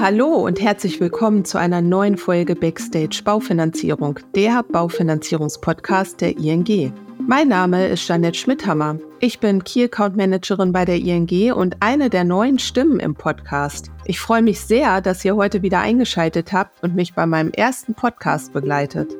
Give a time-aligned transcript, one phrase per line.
[0.00, 6.92] Hallo und herzlich willkommen zu einer neuen Folge Backstage Baufinanzierung, der Baufinanzierungspodcast der ING.
[7.26, 8.98] Mein Name ist Janette Schmidhammer.
[9.18, 13.90] Ich bin Key Account Managerin bei der ING und eine der neuen Stimmen im Podcast.
[14.04, 17.94] Ich freue mich sehr, dass ihr heute wieder eingeschaltet habt und mich bei meinem ersten
[17.94, 19.16] Podcast begleitet.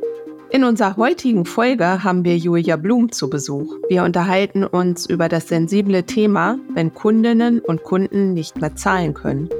[0.50, 3.74] In unserer heutigen Folge haben wir Julia Blum zu Besuch.
[3.88, 9.50] Wir unterhalten uns über das sensible Thema, wenn Kundinnen und Kunden nicht mehr zahlen können.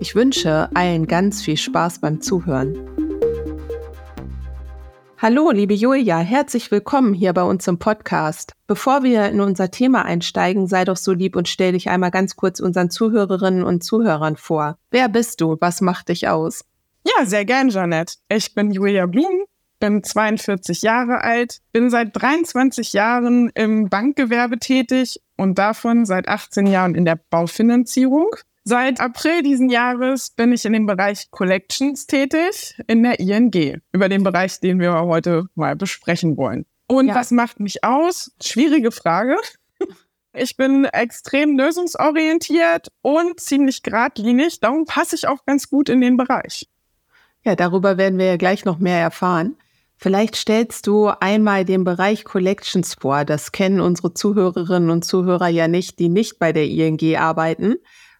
[0.00, 2.76] Ich wünsche allen ganz viel Spaß beim Zuhören.
[5.20, 8.52] Hallo, liebe Julia, herzlich willkommen hier bei uns im Podcast.
[8.68, 12.36] Bevor wir in unser Thema einsteigen, sei doch so lieb und stell dich einmal ganz
[12.36, 14.78] kurz unseren Zuhörerinnen und Zuhörern vor.
[14.92, 15.56] Wer bist du?
[15.58, 16.64] Was macht dich aus?
[17.04, 18.18] Ja, sehr gern, Jeanette.
[18.28, 19.46] Ich bin Julia Blum,
[19.80, 26.68] bin 42 Jahre alt, bin seit 23 Jahren im Bankgewerbe tätig und davon seit 18
[26.68, 28.28] Jahren in der Baufinanzierung.
[28.68, 34.10] Seit April diesen Jahres bin ich in dem Bereich Collections tätig in der ING, über
[34.10, 36.66] den Bereich, den wir heute mal besprechen wollen.
[36.86, 37.14] Und ja.
[37.14, 38.30] was macht mich aus?
[38.42, 39.36] Schwierige Frage.
[40.34, 46.18] Ich bin extrem lösungsorientiert und ziemlich geradlinig, darum passe ich auch ganz gut in den
[46.18, 46.68] Bereich.
[47.44, 49.56] Ja, darüber werden wir ja gleich noch mehr erfahren.
[49.96, 53.24] Vielleicht stellst du einmal den Bereich Collections vor.
[53.24, 57.76] Das kennen unsere Zuhörerinnen und Zuhörer ja nicht, die nicht bei der ING arbeiten.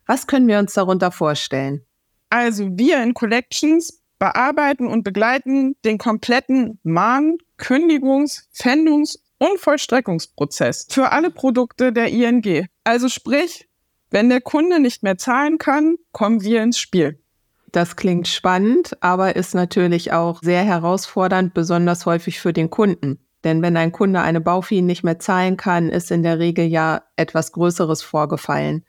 [0.09, 1.85] Was können wir uns darunter vorstellen?
[2.31, 11.13] Also wir in Collections bearbeiten und begleiten den kompletten Mahn-, Kündigungs-, Pfändungs- und Vollstreckungsprozess für
[11.13, 12.67] alle Produkte der ING.
[12.85, 13.69] Also sprich,
[14.11, 17.23] wenn der Kunde nicht mehr zahlen kann, kommen wir ins Spiel.
[17.71, 23.19] Das klingt spannend, aber ist natürlich auch sehr herausfordernd, besonders häufig für den Kunden.
[23.45, 27.03] Denn wenn ein Kunde eine Baufee nicht mehr zahlen kann, ist in der Regel ja
[27.17, 28.87] etwas Größeres vorgefallen.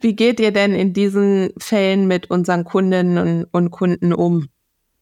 [0.00, 4.48] Wie geht ihr denn in diesen Fällen mit unseren Kundinnen und Kunden um?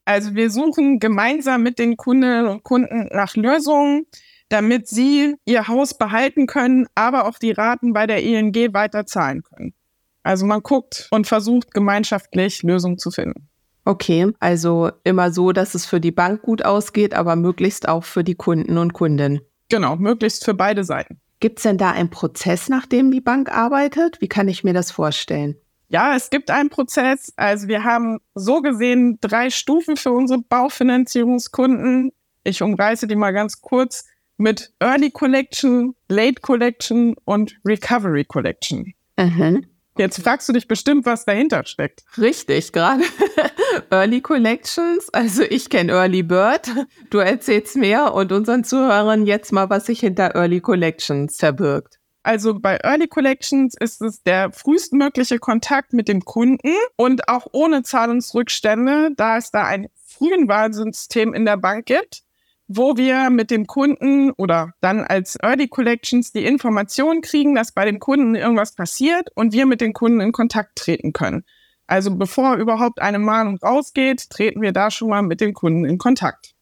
[0.05, 4.07] Also wir suchen gemeinsam mit den Kundinnen und Kunden nach Lösungen,
[4.49, 9.43] damit sie ihr Haus behalten können, aber auch die Raten bei der ING weiter zahlen
[9.43, 9.75] können.
[10.23, 13.49] Also man guckt und versucht gemeinschaftlich Lösungen zu finden.
[13.87, 18.25] Okay, also immer so, dass es für die Bank gut ausgeht, aber möglichst auch für
[18.25, 19.41] die Kunden und Kundinnen.
[19.69, 21.21] Genau, möglichst für beide Seiten.
[21.41, 24.21] Gibt es denn da einen Prozess, nach dem die Bank arbeitet?
[24.21, 25.57] Wie kann ich mir das vorstellen?
[25.89, 27.33] Ja, es gibt einen Prozess.
[27.37, 32.13] Also wir haben so gesehen drei Stufen für unsere Baufinanzierungskunden.
[32.43, 34.05] Ich umreiße die mal ganz kurz
[34.37, 38.95] mit Early Collection, Late Collection und Recovery Collection.
[39.19, 39.67] Mhm.
[39.97, 42.05] Jetzt fragst du dich bestimmt, was dahinter steckt.
[42.19, 43.05] Richtig, gerade
[43.91, 45.09] Early Collections.
[45.13, 46.69] Also ich kenne Early Bird.
[47.11, 52.01] Du erzählst mehr und unseren Zuhörern jetzt mal, was sich hinter Early Collections verbirgt.
[52.25, 57.83] Also bei Early Collections ist es der frühestmögliche Kontakt mit dem Kunden und auch ohne
[57.83, 62.24] Zahlungsrückstände, da es da ein Frühenwarnsystem in der Bank gibt
[62.67, 67.85] wo wir mit dem Kunden oder dann als Early Collections die Information kriegen, dass bei
[67.85, 71.45] dem Kunden irgendwas passiert und wir mit den Kunden in Kontakt treten können.
[71.87, 75.99] Also bevor überhaupt eine Mahnung rausgeht, treten wir da schon mal mit dem Kunden in
[75.99, 76.55] Kontakt.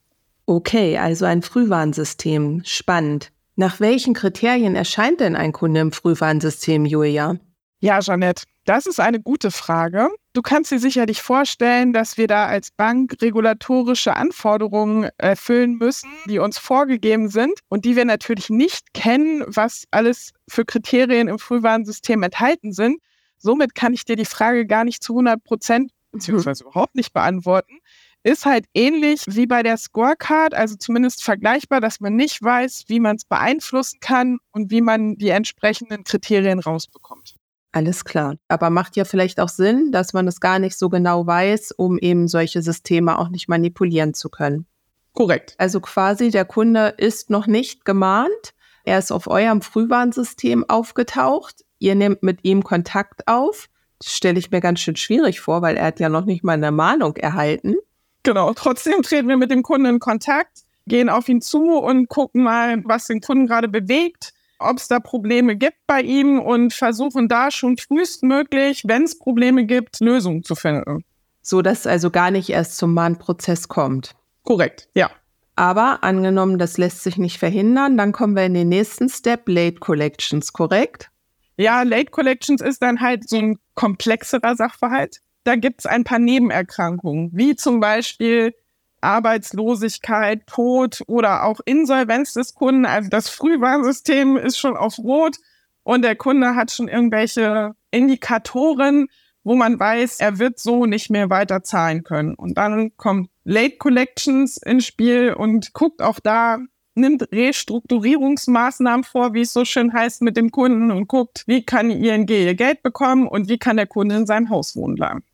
[0.46, 2.62] Okay, also ein Frühwarnsystem.
[2.64, 3.30] Spannend.
[3.54, 7.36] Nach welchen Kriterien erscheint denn ein Kunde im Frühwarnsystem, Julia?
[7.84, 10.08] Ja, Jeanette, das ist eine gute Frage.
[10.34, 16.38] Du kannst dir sicherlich vorstellen, dass wir da als Bank regulatorische Anforderungen erfüllen müssen, die
[16.38, 22.22] uns vorgegeben sind und die wir natürlich nicht kennen, was alles für Kriterien im Frühwarnsystem
[22.22, 23.00] enthalten sind.
[23.36, 27.80] Somit kann ich dir die Frage gar nicht zu 100 Prozent beziehungsweise überhaupt nicht beantworten.
[28.22, 33.00] Ist halt ähnlich wie bei der Scorecard, also zumindest vergleichbar, dass man nicht weiß, wie
[33.00, 37.41] man es beeinflussen kann und wie man die entsprechenden Kriterien rausbekommt.
[37.72, 38.36] Alles klar.
[38.48, 41.98] Aber macht ja vielleicht auch Sinn, dass man es gar nicht so genau weiß, um
[41.98, 44.66] eben solche Systeme auch nicht manipulieren zu können.
[45.14, 45.54] Korrekt.
[45.58, 48.54] Also quasi der Kunde ist noch nicht gemahnt.
[48.84, 51.64] Er ist auf eurem Frühwarnsystem aufgetaucht.
[51.78, 53.68] Ihr nehmt mit ihm Kontakt auf.
[53.98, 56.54] Das stelle ich mir ganz schön schwierig vor, weil er hat ja noch nicht mal
[56.54, 57.76] eine Mahnung erhalten.
[58.22, 58.52] Genau.
[58.52, 62.84] Trotzdem treten wir mit dem Kunden in Kontakt, gehen auf ihn zu und gucken mal,
[62.84, 64.32] was den Kunden gerade bewegt
[64.62, 69.64] ob es da Probleme gibt bei ihm und versuchen da schon frühestmöglich, wenn es Probleme
[69.66, 71.04] gibt, Lösungen zu finden.
[71.42, 74.14] So dass also gar nicht erst zum Mahnprozess kommt.
[74.44, 75.10] Korrekt, ja.
[75.54, 79.80] Aber angenommen, das lässt sich nicht verhindern, dann kommen wir in den nächsten Step, Late
[79.80, 81.10] Collections, korrekt?
[81.56, 85.18] Ja, Late Collections ist dann halt so ein komplexerer Sachverhalt.
[85.44, 88.54] Da gibt es ein paar Nebenerkrankungen, wie zum Beispiel
[89.02, 92.86] Arbeitslosigkeit, Tod oder auch Insolvenz des Kunden.
[92.86, 95.36] Also das Frühwarnsystem ist schon auf Rot
[95.82, 99.08] und der Kunde hat schon irgendwelche Indikatoren,
[99.44, 102.34] wo man weiß, er wird so nicht mehr weiter zahlen können.
[102.34, 106.58] Und dann kommt Late Collections ins Spiel und guckt auch da,
[106.94, 111.90] nimmt Restrukturierungsmaßnahmen vor, wie es so schön heißt, mit dem Kunden und guckt, wie kann
[111.90, 115.24] ING ihr Geld bekommen und wie kann der Kunde in seinem Haus wohnen bleiben.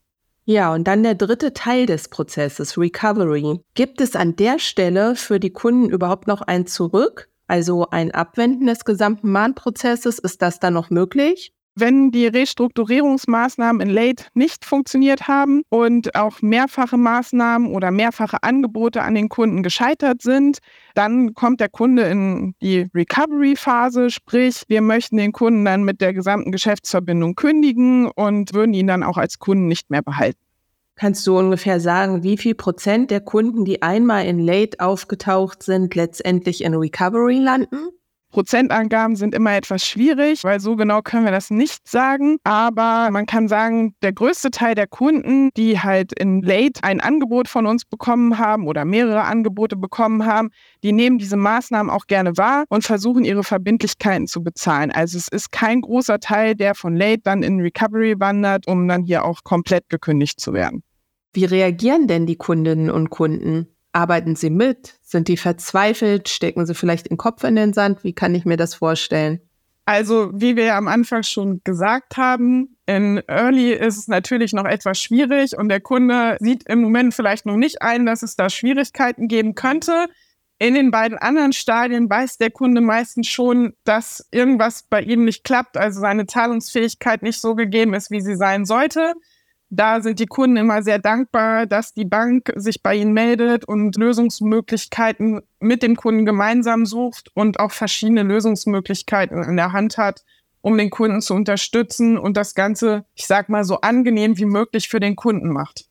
[0.50, 3.61] Ja, und dann der dritte Teil des Prozesses, Recovery.
[3.75, 7.29] Gibt es an der Stelle für die Kunden überhaupt noch ein Zurück?
[7.47, 11.53] Also ein Abwenden des gesamten Mahnprozesses, ist das dann noch möglich?
[11.81, 19.03] Wenn die Restrukturierungsmaßnahmen in Late nicht funktioniert haben und auch mehrfache Maßnahmen oder mehrfache Angebote
[19.03, 20.59] an den Kunden gescheitert sind,
[20.95, 26.15] dann kommt der Kunde in die Recovery-Phase, sprich, wir möchten den Kunden dann mit der
[26.15, 30.41] gesamten Geschäftsverbindung kündigen und würden ihn dann auch als Kunden nicht mehr behalten.
[30.97, 35.95] Kannst du ungefähr sagen, wie viel Prozent der Kunden, die einmal in Late aufgetaucht sind,
[35.95, 37.91] letztendlich in Recovery landen?
[38.31, 42.37] Prozentangaben sind immer etwas schwierig, weil so genau können wir das nicht sagen.
[42.45, 47.49] Aber man kann sagen, der größte Teil der Kunden, die halt in Late ein Angebot
[47.49, 50.51] von uns bekommen haben oder mehrere Angebote bekommen haben,
[50.83, 54.91] die nehmen diese Maßnahmen auch gerne wahr und versuchen ihre Verbindlichkeiten zu bezahlen.
[54.91, 59.05] Also es ist kein großer Teil, der von Late dann in Recovery wandert, um dann
[59.05, 60.83] hier auch komplett gekündigt zu werden.
[61.33, 63.69] Wie reagieren denn die Kundinnen und Kunden?
[63.93, 64.99] Arbeiten sie mit?
[65.02, 66.29] Sind die verzweifelt?
[66.29, 68.05] Stecken sie vielleicht den Kopf in den Sand?
[68.05, 69.40] Wie kann ich mir das vorstellen?
[69.88, 75.00] Also, wie wir am Anfang schon gesagt haben, in Early ist es natürlich noch etwas
[75.00, 79.29] schwierig und der Kunde sieht im Moment vielleicht noch nicht ein, dass es da Schwierigkeiten
[79.29, 80.08] geben könnte.
[80.58, 85.43] In den beiden anderen Stadien weiß der Kunde meistens schon, dass irgendwas bei ihm nicht
[85.43, 89.14] klappt, also seine Zahlungsfähigkeit nicht so gegeben ist, wie sie sein sollte.
[89.70, 93.97] Da sind die Kunden immer sehr dankbar, dass die Bank sich bei ihnen meldet und
[93.97, 100.25] Lösungsmöglichkeiten mit dem Kunden gemeinsam sucht und auch verschiedene Lösungsmöglichkeiten in der Hand hat,
[100.62, 104.88] um den Kunden zu unterstützen und das Ganze, ich sag mal, so angenehm wie möglich
[104.88, 105.88] für den Kunden macht.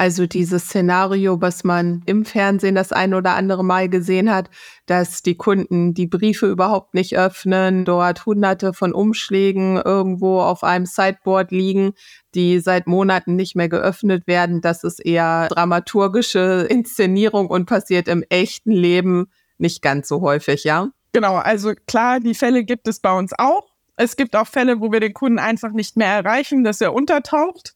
[0.00, 4.48] Also dieses Szenario, was man im Fernsehen das ein oder andere Mal gesehen hat,
[4.86, 10.86] dass die Kunden die Briefe überhaupt nicht öffnen, dort hunderte von Umschlägen irgendwo auf einem
[10.86, 11.94] Sideboard liegen,
[12.36, 14.60] die seit Monaten nicht mehr geöffnet werden.
[14.60, 19.26] Das ist eher dramaturgische Inszenierung und passiert im echten Leben
[19.58, 20.90] nicht ganz so häufig, ja?
[21.12, 23.66] Genau, also klar, die Fälle gibt es bei uns auch.
[23.96, 27.74] Es gibt auch Fälle, wo wir den Kunden einfach nicht mehr erreichen, dass er untertaucht.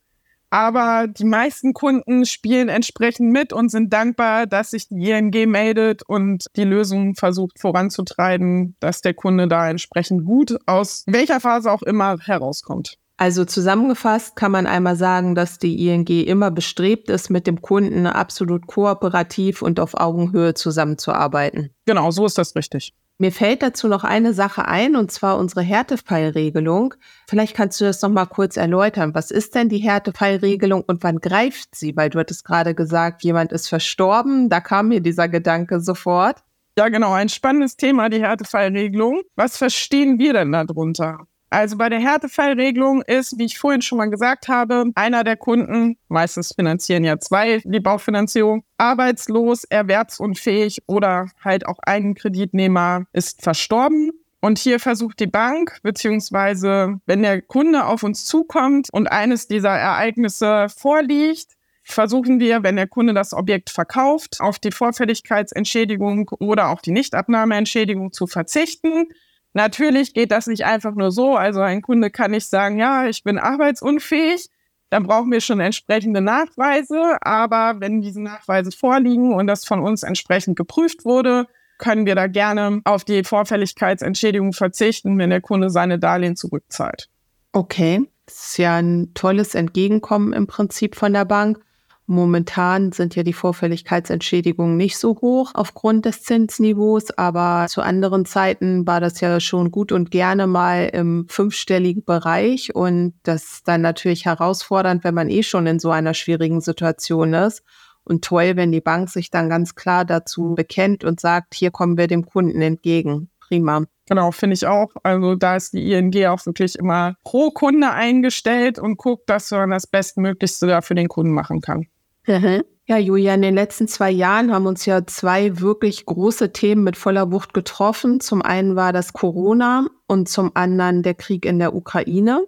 [0.53, 6.03] Aber die meisten Kunden spielen entsprechend mit und sind dankbar, dass sich die ING meldet
[6.03, 11.81] und die Lösung versucht voranzutreiben, dass der Kunde da entsprechend gut aus welcher Phase auch
[11.81, 12.99] immer herauskommt.
[13.17, 18.07] Also zusammengefasst kann man einmal sagen, dass die ING immer bestrebt ist, mit dem Kunden
[18.07, 21.71] absolut kooperativ und auf Augenhöhe zusammenzuarbeiten.
[21.87, 22.93] Genau, so ist das richtig.
[23.23, 26.95] Mir fällt dazu noch eine Sache ein, und zwar unsere Härtefallregelung.
[27.29, 29.15] Vielleicht kannst du das noch mal kurz erläutern.
[29.15, 31.97] Was ist denn die Härtefallregelung und wann greift sie?
[31.97, 34.49] Weil du hattest gerade gesagt, jemand ist verstorben.
[34.49, 36.43] Da kam mir dieser Gedanke sofort.
[36.77, 37.13] Ja, genau.
[37.13, 39.23] Ein spannendes Thema, die Härtefallregelung.
[39.37, 41.29] Was verstehen wir denn darunter?
[41.53, 45.99] Also bei der Härtefallregelung ist, wie ich vorhin schon mal gesagt habe, einer der Kunden,
[46.09, 54.13] meistens finanzieren ja zwei die Baufinanzierung, arbeitslos, erwerbsunfähig oder halt auch ein Kreditnehmer ist verstorben.
[54.41, 59.77] Und hier versucht die Bank, beziehungsweise wenn der Kunde auf uns zukommt und eines dieser
[59.77, 61.49] Ereignisse vorliegt,
[61.83, 68.11] versuchen wir, wenn der Kunde das Objekt verkauft, auf die Vorfälligkeitsentschädigung oder auch die Nichtabnahmeentschädigung
[68.11, 69.09] zu verzichten
[69.55, 71.37] Natürlich geht das nicht einfach nur so.
[71.37, 74.49] Also ein Kunde kann nicht sagen, ja, ich bin arbeitsunfähig.
[74.91, 77.19] Dann brauchen wir schon entsprechende Nachweise.
[77.21, 81.47] Aber wenn diese Nachweise vorliegen und das von uns entsprechend geprüft wurde,
[81.79, 87.09] können wir da gerne auf die Vorfälligkeitsentschädigung verzichten, wenn der Kunde seine Darlehen zurückzahlt.
[87.53, 91.59] Okay, das ist ja ein tolles Entgegenkommen im Prinzip von der Bank.
[92.07, 98.87] Momentan sind ja die Vorfälligkeitsentschädigungen nicht so hoch aufgrund des Zinsniveaus, aber zu anderen Zeiten
[98.87, 103.83] war das ja schon gut und gerne mal im fünfstelligen Bereich und das ist dann
[103.83, 107.63] natürlich herausfordernd, wenn man eh schon in so einer schwierigen Situation ist.
[108.05, 111.97] Und toll, wenn die Bank sich dann ganz klar dazu bekennt und sagt, hier kommen
[111.97, 113.31] wir dem Kunden entgegen.
[113.39, 113.85] Prima.
[114.13, 114.91] Genau, finde ich auch.
[115.05, 119.71] Also da ist die ING auch wirklich immer pro Kunde eingestellt und guckt, dass man
[119.71, 121.87] das Bestmöglichste da für den Kunden machen kann.
[122.27, 122.63] Mhm.
[122.85, 126.99] Ja, Julia, in den letzten zwei Jahren haben uns ja zwei wirklich große Themen mit
[126.99, 128.21] voller Wucht getroffen.
[128.21, 132.45] Zum einen war das Corona und zum anderen der Krieg in der Ukraine.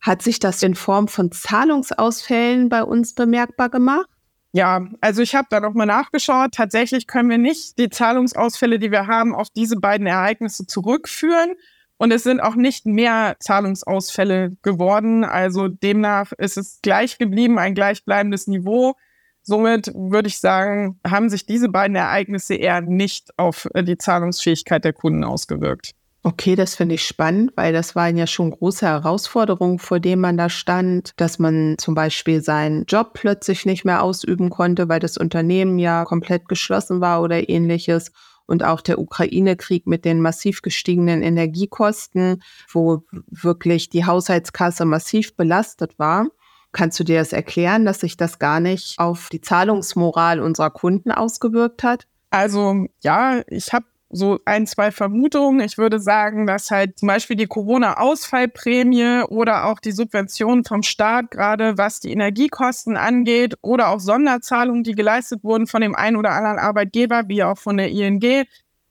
[0.00, 4.08] Hat sich das in Form von Zahlungsausfällen bei uns bemerkbar gemacht?
[4.52, 6.52] Ja, also ich habe da nochmal nachgeschaut.
[6.52, 11.54] Tatsächlich können wir nicht die Zahlungsausfälle, die wir haben, auf diese beiden Ereignisse zurückführen.
[11.98, 15.24] Und es sind auch nicht mehr Zahlungsausfälle geworden.
[15.24, 18.94] Also demnach ist es gleich geblieben, ein gleichbleibendes Niveau.
[19.42, 24.92] Somit würde ich sagen, haben sich diese beiden Ereignisse eher nicht auf die Zahlungsfähigkeit der
[24.92, 25.94] Kunden ausgewirkt.
[26.24, 30.36] Okay, das finde ich spannend, weil das waren ja schon große Herausforderungen, vor denen man
[30.36, 35.16] da stand, dass man zum Beispiel seinen Job plötzlich nicht mehr ausüben konnte, weil das
[35.16, 38.10] Unternehmen ja komplett geschlossen war oder ähnliches.
[38.46, 45.98] Und auch der Ukraine-Krieg mit den massiv gestiegenen Energiekosten, wo wirklich die Haushaltskasse massiv belastet
[45.98, 46.26] war.
[46.72, 51.12] Kannst du dir das erklären, dass sich das gar nicht auf die Zahlungsmoral unserer Kunden
[51.12, 52.06] ausgewirkt hat?
[52.30, 55.60] Also ja, ich habe so ein, zwei Vermutungen.
[55.60, 61.30] Ich würde sagen, dass halt zum Beispiel die Corona-Ausfallprämie oder auch die Subventionen vom Staat,
[61.30, 66.30] gerade was die Energiekosten angeht, oder auch Sonderzahlungen, die geleistet wurden von dem einen oder
[66.30, 68.46] anderen Arbeitgeber, wie auch von der ING,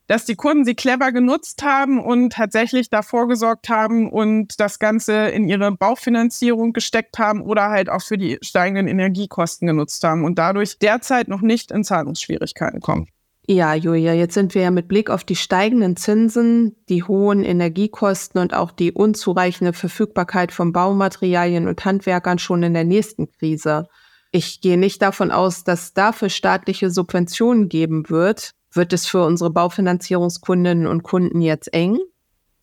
[0.06, 5.28] dass die Kunden sie clever genutzt haben und tatsächlich davor gesorgt haben und das Ganze
[5.28, 10.38] in ihre Baufinanzierung gesteckt haben oder halt auch für die steigenden Energiekosten genutzt haben und
[10.38, 13.08] dadurch derzeit noch nicht in Zahlungsschwierigkeiten kommen.
[13.50, 18.42] Ja, Julia, jetzt sind wir ja mit Blick auf die steigenden Zinsen, die hohen Energiekosten
[18.42, 23.88] und auch die unzureichende Verfügbarkeit von Baumaterialien und Handwerkern schon in der nächsten Krise.
[24.32, 28.50] Ich gehe nicht davon aus, dass dafür staatliche Subventionen geben wird.
[28.70, 31.96] Wird es für unsere Baufinanzierungskundinnen und Kunden jetzt eng?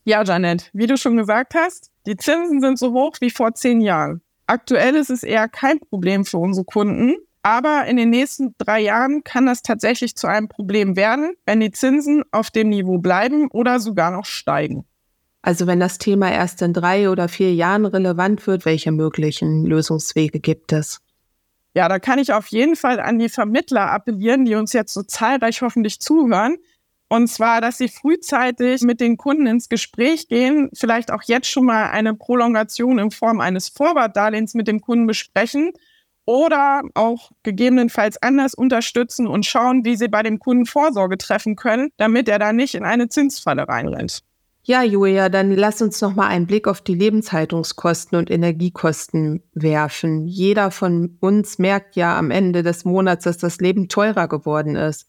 [0.03, 3.81] Ja, Janet, wie du schon gesagt hast, die Zinsen sind so hoch wie vor zehn
[3.81, 4.21] Jahren.
[4.45, 9.23] Aktuell ist es eher kein Problem für unsere Kunden, aber in den nächsten drei Jahren
[9.23, 13.79] kann das tatsächlich zu einem Problem werden, wenn die Zinsen auf dem Niveau bleiben oder
[13.79, 14.83] sogar noch steigen.
[15.43, 20.39] Also wenn das Thema erst in drei oder vier Jahren relevant wird, welche möglichen Lösungswege
[20.39, 21.01] gibt es?
[21.75, 25.03] Ja, da kann ich auf jeden Fall an die Vermittler appellieren, die uns jetzt so
[25.03, 26.57] zahlreich hoffentlich zuhören.
[27.09, 31.65] Und zwar, dass sie frühzeitig mit den Kunden ins Gespräch gehen, vielleicht auch jetzt schon
[31.65, 35.73] mal eine Prolongation in Form eines Vorwartdarlehens mit dem Kunden besprechen
[36.25, 41.89] oder auch gegebenenfalls anders unterstützen und schauen, wie sie bei dem Kunden Vorsorge treffen können,
[41.97, 44.21] damit er da nicht in eine Zinsfalle reinrennt.
[44.67, 50.25] Ja, Julia, dann lass uns noch mal einen Blick auf die Lebenshaltungskosten und Energiekosten werfen.
[50.25, 55.07] Jeder von uns merkt ja am Ende des Monats, dass das Leben teurer geworden ist.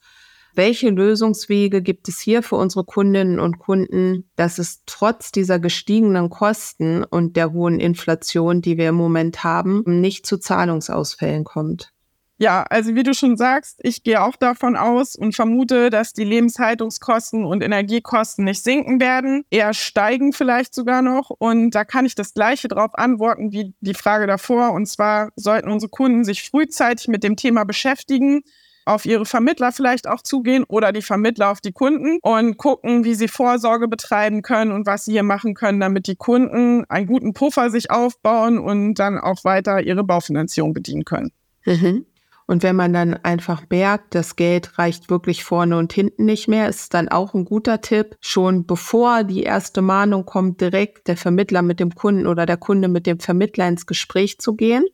[0.56, 6.30] Welche Lösungswege gibt es hier für unsere Kundinnen und Kunden, dass es trotz dieser gestiegenen
[6.30, 11.92] Kosten und der hohen Inflation, die wir im Moment haben, nicht zu Zahlungsausfällen kommt?
[12.38, 16.24] Ja, also wie du schon sagst, ich gehe auch davon aus und vermute, dass die
[16.24, 21.28] Lebenshaltungskosten und Energiekosten nicht sinken werden, eher steigen vielleicht sogar noch.
[21.28, 24.72] Und da kann ich das gleiche drauf antworten wie die Frage davor.
[24.72, 28.42] Und zwar sollten unsere Kunden sich frühzeitig mit dem Thema beschäftigen
[28.86, 33.14] auf ihre Vermittler vielleicht auch zugehen oder die Vermittler auf die Kunden und gucken, wie
[33.14, 37.34] sie Vorsorge betreiben können und was sie hier machen können, damit die Kunden einen guten
[37.34, 41.32] Puffer sich aufbauen und dann auch weiter ihre Baufinanzierung bedienen können.
[41.64, 42.06] Mhm.
[42.48, 46.68] Und wenn man dann einfach merkt, das Geld reicht wirklich vorne und hinten nicht mehr,
[46.68, 51.62] ist dann auch ein guter Tipp, schon bevor die erste Mahnung kommt, direkt der Vermittler
[51.62, 54.84] mit dem Kunden oder der Kunde mit dem Vermittler ins Gespräch zu gehen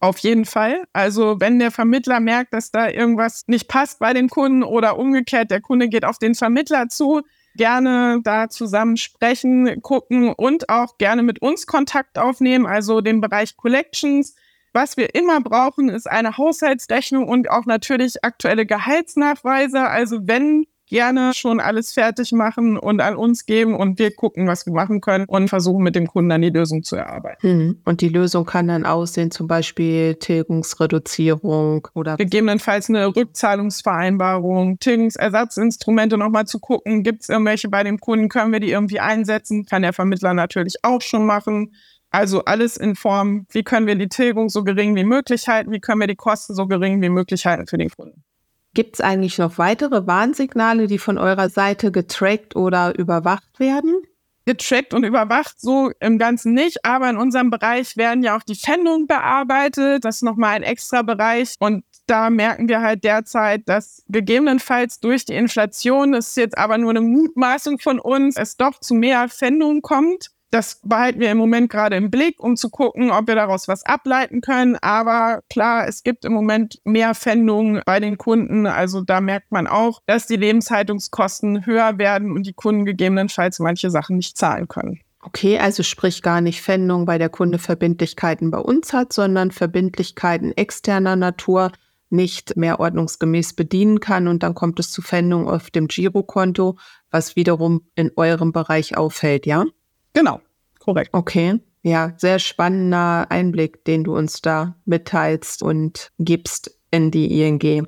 [0.00, 0.84] auf jeden Fall.
[0.94, 5.50] Also wenn der Vermittler merkt, dass da irgendwas nicht passt bei dem Kunden oder umgekehrt,
[5.50, 7.22] der Kunde geht auf den Vermittler zu,
[7.54, 13.56] gerne da zusammen sprechen, gucken und auch gerne mit uns Kontakt aufnehmen, also den Bereich
[13.56, 14.34] Collections.
[14.72, 19.82] Was wir immer brauchen, ist eine Haushaltsrechnung und auch natürlich aktuelle Gehaltsnachweise.
[19.82, 24.66] Also wenn gerne schon alles fertig machen und an uns geben und wir gucken, was
[24.66, 27.40] wir machen können und versuchen mit dem Kunden dann die Lösung zu erarbeiten.
[27.40, 27.78] Hm.
[27.84, 36.46] Und die Lösung kann dann aussehen, zum Beispiel Tilgungsreduzierung oder gegebenenfalls eine Rückzahlungsvereinbarung, Tilgungsersatzinstrumente nochmal
[36.46, 39.92] zu gucken, gibt es irgendwelche bei dem Kunden, können wir die irgendwie einsetzen, kann der
[39.92, 41.72] Vermittler natürlich auch schon machen.
[42.10, 45.78] Also alles in Form, wie können wir die Tilgung so gering wie möglich halten, wie
[45.78, 48.24] können wir die Kosten so gering wie möglich halten für den Kunden.
[48.72, 54.02] Gibt es eigentlich noch weitere Warnsignale, die von eurer Seite getrackt oder überwacht werden?
[54.46, 58.54] Getrackt und überwacht so im Ganzen nicht, aber in unserem Bereich werden ja auch die
[58.54, 60.04] Pfändungen bearbeitet.
[60.04, 61.54] Das ist nochmal ein extra Bereich.
[61.58, 66.78] Und da merken wir halt derzeit, dass gegebenenfalls durch die Inflation, das ist jetzt aber
[66.78, 70.30] nur eine Mutmaßung von uns, es doch zu mehr Pfändungen kommt.
[70.50, 73.84] Das behalten wir im Moment gerade im Blick, um zu gucken, ob wir daraus was
[73.84, 74.76] ableiten können.
[74.82, 78.66] Aber klar, es gibt im Moment mehr Pfändungen bei den Kunden.
[78.66, 83.90] Also da merkt man auch, dass die Lebenshaltungskosten höher werden und die Kunden gegebenenfalls manche
[83.90, 85.00] Sachen nicht zahlen können.
[85.22, 90.56] Okay, also sprich gar nicht Pfändung, weil der Kunde Verbindlichkeiten bei uns hat, sondern Verbindlichkeiten
[90.56, 91.72] externer Natur
[92.08, 96.76] nicht mehr ordnungsgemäß bedienen kann und dann kommt es zu Pfändung auf dem Girokonto,
[97.10, 99.64] was wiederum in eurem Bereich auffällt, ja?
[100.12, 100.40] Genau,
[100.78, 101.10] korrekt.
[101.12, 101.60] Okay.
[101.82, 107.86] Ja, sehr spannender Einblick, den du uns da mitteilst und gibst in die ING.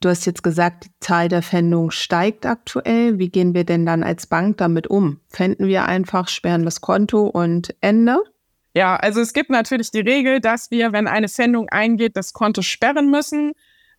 [0.00, 3.18] Du hast jetzt gesagt, die Zahl der Pfändungen steigt aktuell.
[3.18, 5.20] Wie gehen wir denn dann als Bank damit um?
[5.28, 8.18] Fänden wir einfach, sperren das Konto und Ende?
[8.74, 12.62] Ja, also es gibt natürlich die Regel, dass wir, wenn eine Pfändung eingeht, das Konto
[12.62, 13.52] sperren müssen.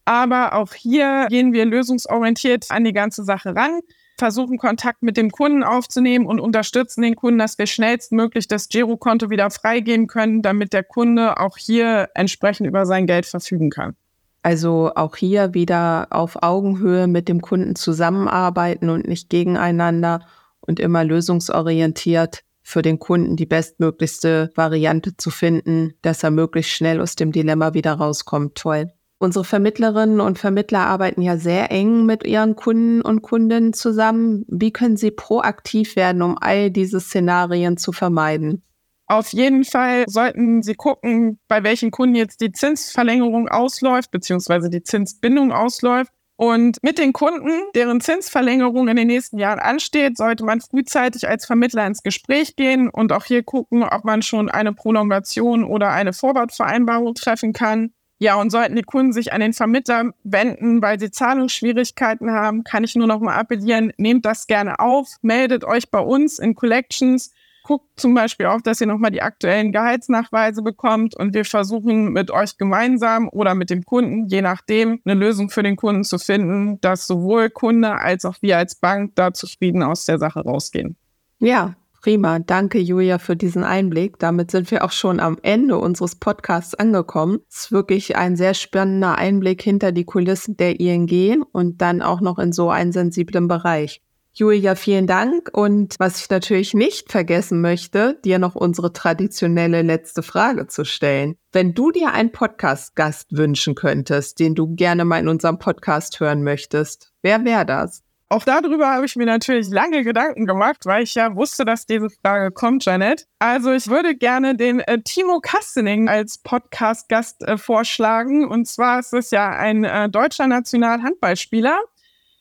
[0.05, 3.81] Aber auch hier gehen wir lösungsorientiert an die ganze Sache ran,
[4.19, 9.29] versuchen Kontakt mit dem Kunden aufzunehmen und unterstützen den Kunden, dass wir schnellstmöglich das Girokonto
[9.29, 13.95] wieder freigeben können, damit der Kunde auch hier entsprechend über sein Geld verfügen kann.
[14.43, 20.25] Also auch hier wieder auf Augenhöhe mit dem Kunden zusammenarbeiten und nicht gegeneinander
[20.61, 27.01] und immer lösungsorientiert für den Kunden die bestmöglichste Variante zu finden, dass er möglichst schnell
[27.01, 28.55] aus dem Dilemma wieder rauskommt.
[28.55, 28.91] Toll.
[29.21, 34.45] Unsere Vermittlerinnen und Vermittler arbeiten ja sehr eng mit ihren Kunden und Kundinnen zusammen.
[34.47, 38.63] Wie können sie proaktiv werden, um all diese Szenarien zu vermeiden?
[39.07, 44.83] Auf jeden Fall sollten Sie gucken, bei welchen Kunden jetzt die Zinsverlängerung ausläuft, beziehungsweise die
[44.83, 46.13] Zinsbindung ausläuft.
[46.37, 51.45] Und mit den Kunden, deren Zinsverlängerung in den nächsten Jahren ansteht, sollte man frühzeitig als
[51.45, 56.13] Vermittler ins Gespräch gehen und auch hier gucken, ob man schon eine Prolongation oder eine
[56.13, 57.91] Vorwortvereinbarung treffen kann.
[58.19, 62.83] Ja, und sollten die Kunden sich an den Vermittler wenden, weil sie Zahlungsschwierigkeiten haben, kann
[62.83, 67.31] ich nur noch mal appellieren, nehmt das gerne auf, meldet euch bei uns in Collections
[67.69, 72.31] guckt zum Beispiel auch, dass ihr nochmal die aktuellen Gehaltsnachweise bekommt und wir versuchen mit
[72.31, 76.81] euch gemeinsam oder mit dem Kunden, je nachdem, eine Lösung für den Kunden zu finden,
[76.81, 80.95] dass sowohl Kunde als auch wir als Bank da zufrieden aus der Sache rausgehen.
[81.37, 84.19] Ja, Prima, danke Julia für diesen Einblick.
[84.19, 87.39] Damit sind wir auch schon am Ende unseres Podcasts angekommen.
[87.49, 92.21] Es ist wirklich ein sehr spannender Einblick hinter die Kulissen der ING und dann auch
[92.21, 94.01] noch in so einen sensiblen Bereich.
[94.31, 95.49] Julia, vielen Dank.
[95.51, 101.35] Und was ich natürlich nicht vergessen möchte, dir noch unsere traditionelle letzte Frage zu stellen.
[101.51, 106.43] Wenn du dir einen Podcast-Gast wünschen könntest, den du gerne mal in unserem Podcast hören
[106.43, 108.03] möchtest, wer wäre das?
[108.31, 112.11] Auch darüber habe ich mir natürlich lange Gedanken gemacht, weil ich ja wusste, dass diese
[112.11, 113.25] Frage kommt, Janet.
[113.39, 118.47] Also ich würde gerne den äh, Timo Kastening als Podcast-Gast äh, vorschlagen.
[118.47, 121.79] Und zwar ist es ja ein äh, deutscher Nationalhandballspieler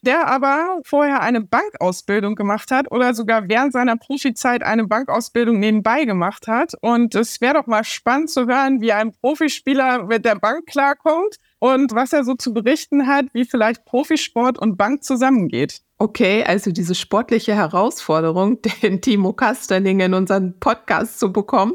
[0.02, 6.04] der aber vorher eine Bankausbildung gemacht hat oder sogar während seiner Profizeit eine Bankausbildung nebenbei
[6.04, 6.72] gemacht hat.
[6.80, 11.36] Und es wäre doch mal spannend zu hören, wie ein Profispieler mit der Bank klarkommt
[11.58, 15.82] und was er so zu berichten hat, wie vielleicht Profisport und Bank zusammengeht.
[15.98, 21.74] Okay, also diese sportliche Herausforderung, den Timo Kasterling in unseren Podcast zu bekommen,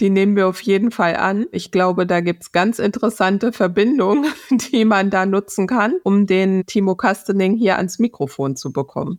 [0.00, 1.46] die nehmen wir auf jeden Fall an.
[1.52, 4.26] Ich glaube, da gibt's ganz interessante Verbindungen,
[4.72, 9.18] die man da nutzen kann, um den Timo Kastening hier ans Mikrofon zu bekommen.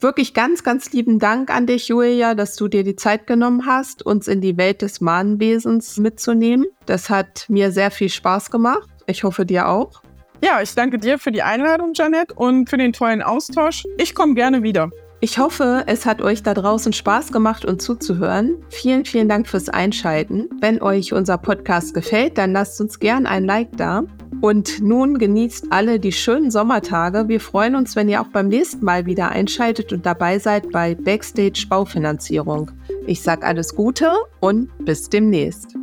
[0.00, 4.04] Wirklich ganz, ganz lieben Dank an dich, Julia, dass du dir die Zeit genommen hast,
[4.04, 6.66] uns in die Welt des Mahnwesens mitzunehmen.
[6.86, 8.88] Das hat mir sehr viel Spaß gemacht.
[9.06, 10.02] Ich hoffe dir auch.
[10.42, 13.84] Ja, ich danke dir für die Einladung, Janet, und für den tollen Austausch.
[13.98, 14.90] Ich komme gerne wieder.
[15.22, 18.56] Ich hoffe, es hat euch da draußen Spaß gemacht und zuzuhören.
[18.70, 20.48] Vielen, vielen Dank fürs Einschalten.
[20.62, 24.04] Wenn euch unser Podcast gefällt, dann lasst uns gern ein Like da.
[24.40, 27.28] Und nun genießt alle die schönen Sommertage.
[27.28, 30.94] Wir freuen uns, wenn ihr auch beim nächsten Mal wieder einschaltet und dabei seid bei
[30.94, 32.70] Backstage Baufinanzierung.
[33.06, 35.76] Ich sage alles Gute und bis demnächst.